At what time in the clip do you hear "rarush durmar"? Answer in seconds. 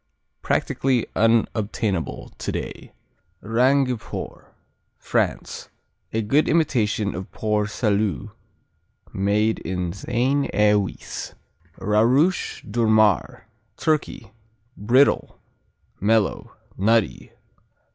11.77-13.43